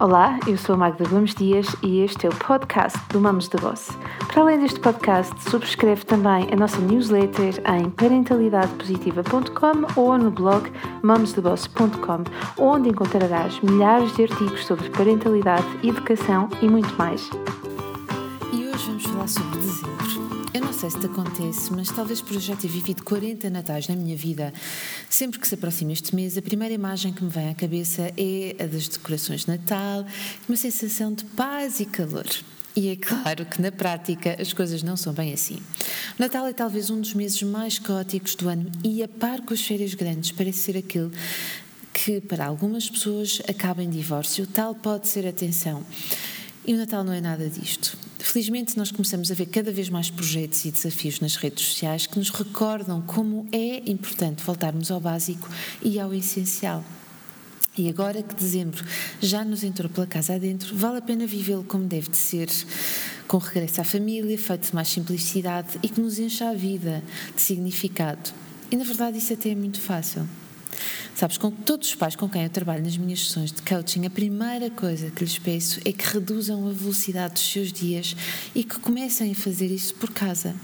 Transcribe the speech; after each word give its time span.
Olá, 0.00 0.38
eu 0.46 0.56
sou 0.56 0.76
a 0.76 0.78
Magda 0.78 1.04
Gomes 1.08 1.34
Dias 1.34 1.66
e 1.82 2.02
este 2.02 2.24
é 2.24 2.28
o 2.28 2.34
podcast 2.36 2.96
do 3.08 3.20
Mamos 3.20 3.48
de 3.48 3.56
Boss. 3.56 3.90
Para 4.28 4.42
além 4.42 4.60
deste 4.60 4.78
podcast, 4.78 5.34
subscreve 5.50 6.04
também 6.04 6.46
a 6.52 6.56
nossa 6.56 6.78
newsletter 6.78 7.60
em 7.66 7.90
parentalidadepositiva.com 7.90 10.00
ou 10.00 10.16
no 10.16 10.30
blog 10.30 10.70
mamosdeboss.com, 11.02 12.22
onde 12.56 12.90
encontrarás 12.90 13.60
milhares 13.60 14.14
de 14.14 14.22
artigos 14.22 14.66
sobre 14.66 14.88
parentalidade, 14.90 15.66
educação 15.82 16.48
e 16.62 16.68
muito 16.68 16.96
mais. 16.96 17.28
E 18.52 18.68
hoje 18.68 18.86
vamos 18.86 19.04
falar 19.04 19.26
sobre 19.26 19.58
dezembro. 19.58 20.07
Eu 20.58 20.64
não 20.64 20.72
sei 20.72 20.90
se 20.90 20.98
te 20.98 21.06
acontece, 21.06 21.72
mas 21.72 21.88
talvez 21.88 22.20
por 22.20 22.34
eu 22.34 22.40
já 22.40 22.56
ter 22.56 22.66
vivido 22.66 23.04
40 23.04 23.48
natais 23.48 23.86
na 23.86 23.94
minha 23.94 24.16
vida, 24.16 24.52
sempre 25.08 25.38
que 25.38 25.46
se 25.46 25.54
aproxima 25.54 25.92
este 25.92 26.12
mês, 26.16 26.36
a 26.36 26.42
primeira 26.42 26.74
imagem 26.74 27.12
que 27.12 27.22
me 27.22 27.30
vem 27.30 27.48
à 27.48 27.54
cabeça 27.54 28.12
é 28.16 28.56
a 28.60 28.66
das 28.66 28.88
decorações 28.88 29.44
de 29.44 29.52
Natal, 29.52 30.04
uma 30.48 30.56
sensação 30.56 31.12
de 31.12 31.24
paz 31.26 31.78
e 31.78 31.84
calor. 31.86 32.26
E 32.74 32.88
é 32.88 32.96
claro 32.96 33.46
que 33.46 33.62
na 33.62 33.70
prática 33.70 34.36
as 34.42 34.52
coisas 34.52 34.82
não 34.82 34.96
são 34.96 35.12
bem 35.12 35.32
assim. 35.32 35.58
O 36.18 36.22
Natal 36.22 36.44
é 36.44 36.52
talvez 36.52 36.90
um 36.90 37.00
dos 37.00 37.14
meses 37.14 37.40
mais 37.44 37.78
caóticos 37.78 38.34
do 38.34 38.48
ano 38.48 38.68
e, 38.82 39.00
a 39.00 39.06
par 39.06 39.42
com 39.42 39.54
as 39.54 39.64
férias 39.64 39.94
grandes, 39.94 40.32
parece 40.32 40.58
ser 40.58 40.76
aquele 40.76 41.12
que 41.94 42.20
para 42.20 42.44
algumas 42.44 42.90
pessoas 42.90 43.40
acaba 43.48 43.80
em 43.80 43.88
divórcio. 43.88 44.44
Tal 44.44 44.74
pode 44.74 45.06
ser 45.06 45.24
a 45.24 45.32
tensão. 45.32 45.86
E 46.66 46.74
o 46.74 46.76
Natal 46.76 47.04
não 47.04 47.12
é 47.12 47.20
nada 47.20 47.48
disto. 47.48 48.07
Felizmente, 48.18 48.76
nós 48.76 48.90
começamos 48.90 49.30
a 49.30 49.34
ver 49.34 49.46
cada 49.46 49.70
vez 49.72 49.88
mais 49.88 50.10
projetos 50.10 50.64
e 50.64 50.70
desafios 50.70 51.20
nas 51.20 51.36
redes 51.36 51.64
sociais 51.64 52.06
que 52.06 52.18
nos 52.18 52.30
recordam 52.30 53.00
como 53.00 53.48
é 53.52 53.90
importante 53.90 54.42
voltarmos 54.42 54.90
ao 54.90 55.00
básico 55.00 55.48
e 55.82 56.00
ao 56.00 56.12
essencial. 56.12 56.84
E 57.76 57.88
agora 57.88 58.22
que 58.22 58.34
dezembro 58.34 58.84
já 59.20 59.44
nos 59.44 59.62
entrou 59.62 59.88
pela 59.88 60.06
casa 60.06 60.34
adentro, 60.34 60.76
vale 60.76 60.98
a 60.98 61.00
pena 61.02 61.26
vivê-lo 61.26 61.62
como 61.62 61.84
deve 61.84 62.10
de 62.10 62.16
ser, 62.16 62.48
com 63.28 63.38
regresso 63.38 63.80
à 63.80 63.84
família, 63.84 64.36
feito 64.36 64.68
de 64.68 64.74
mais 64.74 64.88
simplicidade 64.88 65.78
e 65.80 65.88
que 65.88 66.00
nos 66.00 66.18
encha 66.18 66.50
a 66.50 66.54
vida 66.54 67.04
de 67.36 67.40
significado. 67.40 68.32
E 68.68 68.76
na 68.76 68.84
verdade 68.84 69.18
isso 69.18 69.32
até 69.32 69.50
é 69.50 69.54
muito 69.54 69.80
fácil. 69.80 70.28
Sabes, 71.18 71.36
com 71.36 71.50
todos 71.50 71.88
os 71.88 71.94
pais 71.96 72.14
com 72.14 72.28
quem 72.28 72.44
eu 72.44 72.48
trabalho 72.48 72.84
nas 72.84 72.96
minhas 72.96 73.26
sessões 73.26 73.50
de 73.50 73.60
coaching, 73.62 74.06
a 74.06 74.10
primeira 74.10 74.70
coisa 74.70 75.10
que 75.10 75.24
lhes 75.24 75.36
peço 75.36 75.80
é 75.84 75.90
que 75.92 76.06
reduzam 76.14 76.68
a 76.68 76.70
velocidade 76.70 77.34
dos 77.34 77.42
seus 77.42 77.72
dias 77.72 78.14
e 78.54 78.62
que 78.62 78.78
comecem 78.78 79.32
a 79.32 79.34
fazer 79.34 79.66
isso 79.66 79.96
por 79.96 80.12
casa. 80.12 80.54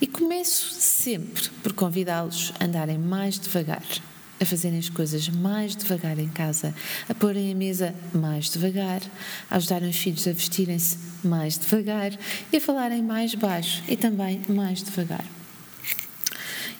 E 0.00 0.06
começo 0.06 0.72
sempre 0.74 1.48
por 1.60 1.72
convidá-los 1.72 2.52
a 2.60 2.66
andarem 2.66 2.98
mais 2.98 3.36
devagar, 3.36 3.82
a 4.40 4.44
fazerem 4.44 4.78
as 4.78 4.88
coisas 4.88 5.28
mais 5.28 5.74
devagar 5.74 6.20
em 6.20 6.28
casa, 6.28 6.72
a 7.08 7.12
porem 7.12 7.50
a 7.50 7.54
mesa 7.56 7.92
mais 8.14 8.48
devagar, 8.48 9.02
a 9.50 9.56
ajudarem 9.56 9.90
os 9.90 9.96
filhos 9.96 10.28
a 10.28 10.32
vestirem-se 10.32 10.98
mais 11.24 11.58
devagar 11.58 12.16
e 12.52 12.58
a 12.58 12.60
falarem 12.60 13.02
mais 13.02 13.34
baixo 13.34 13.82
e 13.88 13.96
também 13.96 14.40
mais 14.48 14.84
devagar. 14.84 15.24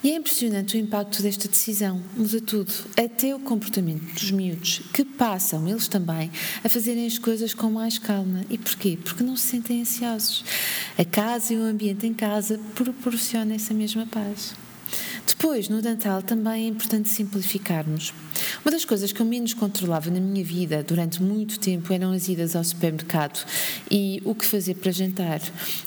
E 0.02 0.12
é 0.12 0.16
impressionante 0.16 0.76
o 0.76 0.80
impacto 0.80 1.22
desta 1.22 1.46
decisão. 1.46 2.02
Muda 2.16 2.40
tudo, 2.40 2.72
até 2.96 3.34
o 3.34 3.38
comportamento 3.38 4.02
dos 4.14 4.30
miúdos, 4.30 4.80
que 4.94 5.04
passam, 5.04 5.68
eles 5.68 5.88
também, 5.88 6.30
a 6.64 6.68
fazerem 6.70 7.06
as 7.06 7.18
coisas 7.18 7.52
com 7.52 7.70
mais 7.70 7.98
calma. 7.98 8.40
E 8.48 8.56
porquê? 8.56 8.98
Porque 9.02 9.22
não 9.22 9.36
se 9.36 9.48
sentem 9.48 9.82
ansiosos. 9.82 10.42
A 10.96 11.04
casa 11.04 11.52
e 11.52 11.58
o 11.58 11.62
ambiente 11.62 12.06
em 12.06 12.14
casa 12.14 12.58
proporcionam 12.74 13.54
essa 13.54 13.74
mesma 13.74 14.06
paz. 14.06 14.54
Depois, 15.30 15.68
no 15.68 15.80
Natal, 15.80 16.20
também 16.22 16.64
é 16.64 16.68
importante 16.68 17.08
simplificarmos. 17.08 18.12
Uma 18.64 18.72
das 18.72 18.84
coisas 18.84 19.12
que 19.12 19.20
eu 19.20 19.26
menos 19.26 19.54
controlava 19.54 20.10
na 20.10 20.18
minha 20.18 20.44
vida 20.44 20.82
durante 20.82 21.22
muito 21.22 21.58
tempo 21.58 21.92
eram 21.92 22.10
as 22.10 22.28
idas 22.28 22.56
ao 22.56 22.64
supermercado 22.64 23.46
e 23.88 24.20
o 24.24 24.34
que 24.34 24.44
fazer 24.44 24.74
para 24.74 24.90
jantar. 24.90 25.40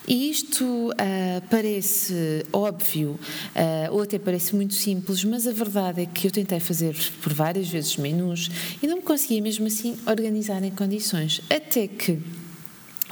E 0.07 0.29
isto 0.29 0.63
uh, 0.63 0.93
parece 1.49 2.45
óbvio 2.53 3.11
uh, 3.11 3.91
ou 3.93 4.01
até 4.01 4.17
parece 4.17 4.55
muito 4.55 4.75
simples, 4.75 5.25
mas 5.25 5.45
a 5.45 5.51
verdade 5.51 6.01
é 6.01 6.05
que 6.05 6.25
eu 6.25 6.31
tentei 6.31 6.61
fazer 6.61 6.95
por 7.21 7.33
várias 7.33 7.67
vezes 7.67 7.97
menus 7.97 8.49
e 8.81 8.87
não 8.87 8.95
me 8.97 9.03
conseguia 9.03 9.41
mesmo 9.41 9.67
assim 9.67 9.97
organizar 10.07 10.63
em 10.63 10.71
condições. 10.71 11.41
Até 11.49 11.87
que 11.87 12.17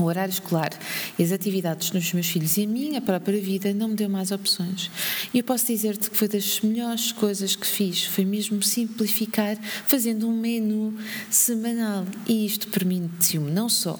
o 0.02 0.06
horário 0.06 0.32
escolar 0.32 0.72
e 1.18 1.24
as 1.24 1.32
atividades 1.32 1.90
dos 1.90 2.14
meus 2.14 2.28
filhos 2.28 2.58
e 2.58 2.64
a 2.64 2.68
minha 2.68 3.02
própria 3.02 3.40
vida 3.40 3.74
não 3.74 3.90
me 3.90 3.96
deu 3.96 4.10
mais 4.10 4.32
opções. 4.32 4.90
E 5.34 5.38
eu 5.38 5.44
posso 5.44 5.68
dizer-te 5.68 6.10
que 6.10 6.18
foi 6.18 6.28
das 6.28 6.60
melhores 6.62 7.12
coisas 7.12 7.56
que 7.56 7.68
fiz, 7.68 8.06
foi 8.06 8.26
mesmo 8.26 8.62
simplificar 8.62 9.58
fazendo 9.88 10.28
um 10.28 10.38
menu 10.38 10.94
semanal. 11.30 12.06
E 12.28 12.46
isto 12.46 12.68
permitiu-me 12.68 13.52
não 13.52 13.70
só 13.70 14.00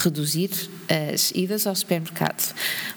reduzir 0.00 0.50
as 0.88 1.30
idas 1.32 1.66
ao 1.66 1.74
supermercado. 1.74 2.54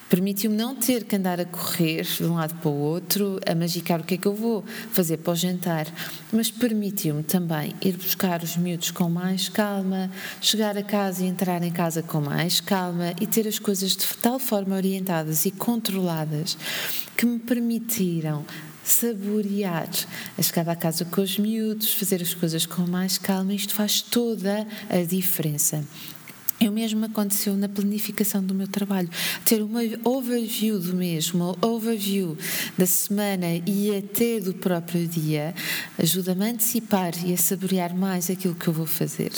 Permitiu-me 0.10 0.56
não 0.56 0.76
ter 0.76 1.04
que 1.04 1.16
andar 1.16 1.40
a 1.40 1.46
correr 1.46 2.04
de 2.04 2.24
um 2.24 2.36
lado 2.36 2.54
para 2.56 2.70
o 2.70 2.78
outro, 2.78 3.40
a 3.48 3.56
magicar 3.56 4.00
o 4.00 4.04
que 4.04 4.14
é 4.14 4.18
que 4.18 4.28
eu 4.28 4.36
vou 4.36 4.64
fazer 4.92 5.18
para 5.18 5.34
o 5.34 5.36
jantar, 5.36 5.88
mas 6.32 6.52
permitiu-me 6.52 7.24
também 7.24 7.74
ir 7.82 7.98
buscar 7.98 8.44
os 8.44 8.56
miúdos 8.56 8.92
com 8.92 9.10
mais 9.10 9.50
calma, 9.50 10.12
chegar 10.40 10.78
a 10.78 10.84
casa 10.84 11.24
e 11.24 11.28
entrar 11.28 11.62
em 11.64 11.72
casa 11.72 12.04
com 12.04 12.22
mais 12.22 12.62
calma 12.62 13.14
e 13.20 13.26
ter 13.26 13.48
as 13.48 13.58
coisas 13.58 13.96
de 13.96 14.06
tal 14.22 14.38
forma 14.38 14.76
orientadas 14.76 15.46
e 15.46 15.52
controladas 15.52 16.58
que 17.18 17.26
me 17.26 17.40
permitiram 17.40 18.46
saborear 18.84 19.90
a 20.38 20.42
chegada 20.42 20.74
à 20.74 20.76
casa 20.76 21.06
com 21.06 21.22
os 21.22 21.40
miúdos, 21.40 21.94
fazer 21.94 22.22
as 22.22 22.34
coisas 22.34 22.66
com 22.66 22.84
mais 22.84 23.18
calma, 23.18 23.54
isto 23.54 23.74
faz 23.74 24.02
toda 24.02 24.68
a 24.90 24.98
diferença. 24.98 25.84
E 26.64 26.70
o 26.70 26.72
mesmo 26.72 27.04
aconteceu 27.04 27.58
na 27.58 27.68
planificação 27.68 28.42
do 28.42 28.56
meu 28.56 28.70
trabalho. 28.70 29.10
Ter 29.44 29.62
uma 29.62 29.82
overview 30.06 30.80
do 30.80 30.94
mesmo, 30.94 31.44
uma 31.44 31.68
overview 31.68 32.38
da 32.78 32.86
semana 32.86 33.48
e 33.68 33.94
até 33.94 34.40
do 34.40 34.54
próprio 34.54 35.06
dia, 35.06 35.54
ajuda-me 36.00 36.46
a 36.46 36.52
antecipar 36.52 37.12
e 37.28 37.34
a 37.34 37.38
saborear 37.38 37.94
mais 37.94 38.30
aquilo 38.30 38.56
que 38.56 38.70
eu 38.70 38.74
vou 38.74 38.86
fazer. 38.86 39.34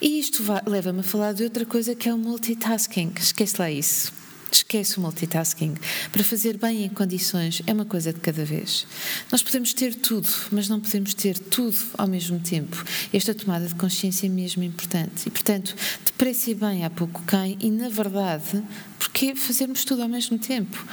E 0.00 0.20
isto 0.20 0.44
leva-me 0.68 1.00
a 1.00 1.02
falar 1.02 1.32
de 1.32 1.42
outra 1.42 1.66
coisa 1.66 1.96
que 1.96 2.08
é 2.08 2.14
o 2.14 2.18
multitasking. 2.18 3.10
Esquece 3.18 3.56
lá 3.58 3.68
isso. 3.68 4.12
Esquece 4.52 4.98
o 4.98 5.00
multitasking. 5.00 5.74
Para 6.12 6.24
fazer 6.24 6.58
bem 6.58 6.84
em 6.84 6.88
condições 6.88 7.62
é 7.66 7.72
uma 7.72 7.84
coisa 7.84 8.12
de 8.12 8.20
cada 8.20 8.44
vez. 8.44 8.86
Nós 9.30 9.42
podemos 9.42 9.72
ter 9.72 9.94
tudo, 9.94 10.28
mas 10.50 10.68
não 10.68 10.80
podemos 10.80 11.14
ter 11.14 11.38
tudo 11.38 11.78
ao 11.96 12.08
mesmo 12.08 12.40
tempo. 12.40 12.84
Esta 13.12 13.34
tomada 13.34 13.66
de 13.66 13.74
consciência 13.74 14.26
é 14.26 14.28
mesmo 14.28 14.62
importante. 14.62 15.26
E, 15.26 15.30
portanto, 15.30 15.74
depressa 16.04 16.50
e 16.50 16.54
bem 16.54 16.84
há 16.84 16.90
pouco 16.90 17.22
quem, 17.26 17.56
e 17.60 17.70
na 17.70 17.88
verdade, 17.88 18.62
porque 18.98 19.34
fazermos 19.36 19.84
tudo 19.84 20.02
ao 20.02 20.08
mesmo 20.08 20.38
tempo? 20.38 20.84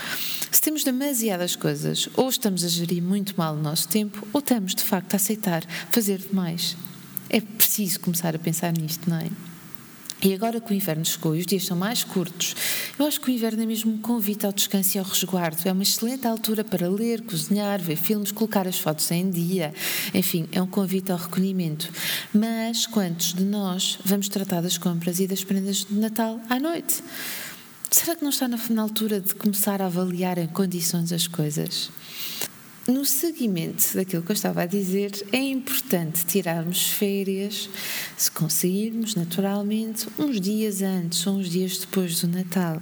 Se 0.52 0.62
temos 0.62 0.84
demasiadas 0.84 1.56
coisas, 1.56 2.08
ou 2.16 2.30
estamos 2.30 2.64
a 2.64 2.68
gerir 2.68 3.02
muito 3.02 3.34
mal 3.38 3.56
o 3.56 3.62
nosso 3.62 3.88
tempo, 3.88 4.28
ou 4.32 4.40
estamos, 4.40 4.76
de 4.76 4.84
facto, 4.84 5.14
a 5.14 5.18
aceitar 5.18 5.64
fazer 5.92 6.20
demais. 6.20 6.78
É 7.30 7.42
preciso 7.42 8.00
começar 8.00 8.36
a 8.36 8.40
pensar 8.40 8.72
nisto, 8.72 9.10
não 9.10 9.18
é? 9.18 9.30
E 10.22 10.34
agora 10.34 10.60
que 10.60 10.72
o 10.72 10.76
inverno 10.76 11.06
chegou 11.06 11.36
e 11.36 11.40
os 11.40 11.46
dias 11.46 11.66
são 11.66 11.78
mais 11.78 12.04
curtos, 12.04 12.56
eu 12.98 13.06
acho 13.06 13.22
que 13.22 13.30
o 13.30 13.34
inverno 13.34 13.62
é 13.62 13.66
mesmo 13.68 13.94
um 13.94 13.98
convite 14.00 14.48
ao 14.48 14.52
descanso 14.52 14.98
e 14.98 15.00
ao 15.00 15.06
resguardo. 15.06 15.58
É 15.64 15.72
uma 15.72 15.84
excelente 15.84 16.26
altura 16.26 16.64
para 16.64 16.90
ler, 16.90 17.22
cozinhar, 17.22 17.80
ver 17.80 17.98
filmes, 17.98 18.32
colocar 18.32 18.68
as 18.68 18.80
fotos 18.80 19.10
em 19.12 19.30
dia. 19.30 19.74
Enfim, 20.14 20.48
é 20.52 20.62
um 20.62 20.68
convite 20.68 21.12
ao 21.12 21.20
recolhimento. 21.20 21.92
Mas 22.34 22.88
quantos 22.88 23.34
de 23.34 23.44
nós 23.44 24.00
vamos 24.04 24.28
tratar 24.28 24.62
das 24.62 24.78
compras 24.78 25.20
e 25.20 25.28
das 25.28 25.44
prendas 25.44 25.86
de 25.86 25.94
Natal 25.94 26.40
à 26.50 26.60
noite? 26.60 27.04
Será 27.92 28.16
que 28.16 28.24
não 28.24 28.30
está 28.30 28.48
na 28.48 28.82
altura 28.82 29.22
de 29.22 29.36
começar 29.36 29.82
a 29.82 29.86
avaliar 29.86 30.38
em 30.40 30.48
condições 30.48 31.12
as 31.14 31.28
coisas? 31.28 31.92
No 32.88 33.04
seguimento 33.04 33.96
daquilo 33.96 34.24
que 34.24 34.32
eu 34.32 34.34
estava 34.34 34.62
a 34.62 34.66
dizer, 34.66 35.12
é 35.34 35.40
importante 35.40 36.26
tirarmos 36.26 36.88
férias, 36.88 37.70
se 38.16 38.32
conseguirmos, 38.32 39.14
naturalmente, 39.14 40.08
uns 40.18 40.40
dias 40.40 40.82
antes 40.82 41.28
ou 41.28 41.36
uns 41.36 41.50
dias 41.50 41.80
depois 41.80 42.22
do 42.22 42.30
Natal. 42.30 42.82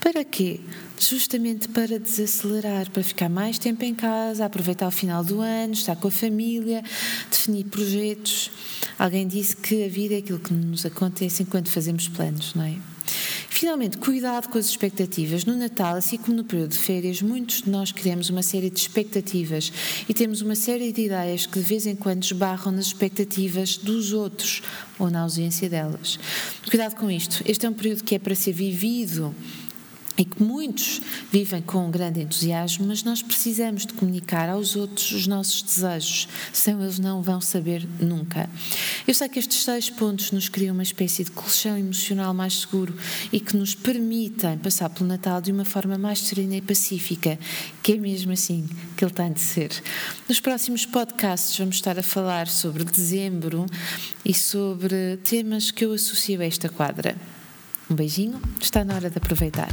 Para 0.00 0.24
quê? 0.24 0.58
Justamente 0.98 1.68
para 1.68 2.00
desacelerar, 2.00 2.90
para 2.90 3.04
ficar 3.04 3.28
mais 3.28 3.56
tempo 3.56 3.84
em 3.84 3.94
casa, 3.94 4.44
aproveitar 4.44 4.88
o 4.88 4.90
final 4.90 5.22
do 5.22 5.40
ano, 5.40 5.72
estar 5.72 5.94
com 5.94 6.08
a 6.08 6.10
família, 6.10 6.82
definir 7.30 7.66
projetos. 7.66 8.50
Alguém 8.98 9.24
disse 9.28 9.54
que 9.54 9.84
a 9.84 9.88
vida 9.88 10.16
é 10.16 10.18
aquilo 10.18 10.40
que 10.40 10.52
nos 10.52 10.84
acontece 10.84 11.44
enquanto 11.44 11.70
fazemos 11.70 12.08
planos, 12.08 12.56
não 12.56 12.64
é? 12.64 12.93
Finalmente, 13.56 13.98
cuidado 13.98 14.48
com 14.48 14.58
as 14.58 14.66
expectativas. 14.66 15.44
No 15.44 15.54
Natal, 15.54 15.94
assim 15.94 16.16
como 16.16 16.36
no 16.36 16.42
período 16.42 16.72
de 16.72 16.78
férias, 16.78 17.22
muitos 17.22 17.62
de 17.62 17.70
nós 17.70 17.92
criamos 17.92 18.28
uma 18.28 18.42
série 18.42 18.68
de 18.68 18.80
expectativas 18.80 19.72
e 20.08 20.12
temos 20.12 20.42
uma 20.42 20.56
série 20.56 20.90
de 20.90 21.02
ideias 21.02 21.46
que 21.46 21.60
de 21.60 21.64
vez 21.64 21.86
em 21.86 21.94
quando 21.94 22.24
esbarram 22.24 22.72
nas 22.72 22.86
expectativas 22.86 23.76
dos 23.76 24.12
outros 24.12 24.60
ou 24.98 25.08
na 25.08 25.20
ausência 25.20 25.70
delas. 25.70 26.18
Cuidado 26.68 26.96
com 26.96 27.08
isto. 27.08 27.44
Este 27.46 27.64
é 27.64 27.70
um 27.70 27.72
período 27.72 28.02
que 28.02 28.16
é 28.16 28.18
para 28.18 28.34
ser 28.34 28.52
vivido 28.52 29.32
e 30.16 30.24
que 30.24 30.42
muitos 30.42 31.00
vivem 31.32 31.60
com 31.60 31.90
grande 31.90 32.20
entusiasmo, 32.20 32.86
mas 32.86 33.02
nós 33.02 33.22
precisamos 33.22 33.84
de 33.84 33.94
comunicar 33.94 34.48
aos 34.48 34.76
outros 34.76 35.12
os 35.12 35.26
nossos 35.26 35.62
desejos, 35.62 36.28
sem 36.52 36.80
eles 36.80 36.98
não 36.98 37.22
vão 37.22 37.40
saber 37.40 37.86
nunca. 38.00 38.48
Eu 39.06 39.14
sei 39.14 39.28
que 39.28 39.38
estes 39.38 39.64
seis 39.64 39.90
pontos 39.90 40.30
nos 40.30 40.48
criam 40.48 40.74
uma 40.74 40.82
espécie 40.82 41.24
de 41.24 41.30
colchão 41.30 41.76
emocional 41.76 42.32
mais 42.32 42.60
seguro 42.60 42.94
e 43.32 43.40
que 43.40 43.56
nos 43.56 43.74
permitem 43.74 44.56
passar 44.58 44.88
pelo 44.90 45.08
Natal 45.08 45.40
de 45.40 45.50
uma 45.50 45.64
forma 45.64 45.98
mais 45.98 46.20
serena 46.20 46.56
e 46.56 46.62
pacífica, 46.62 47.38
que 47.82 47.92
é 47.92 47.96
mesmo 47.96 48.32
assim 48.32 48.68
que 48.96 49.04
ele 49.04 49.12
tem 49.12 49.32
de 49.32 49.40
ser. 49.40 49.70
Nos 50.28 50.40
próximos 50.40 50.86
podcasts 50.86 51.58
vamos 51.58 51.76
estar 51.76 51.98
a 51.98 52.02
falar 52.02 52.46
sobre 52.46 52.84
dezembro 52.84 53.66
e 54.24 54.32
sobre 54.32 55.16
temas 55.18 55.70
que 55.70 55.84
eu 55.84 55.92
associo 55.92 56.40
a 56.40 56.44
esta 56.44 56.68
quadra. 56.68 57.16
Um 57.90 57.94
beijinho, 57.94 58.40
está 58.60 58.84
na 58.84 58.94
hora 58.94 59.10
de 59.10 59.18
aproveitar. 59.18 59.72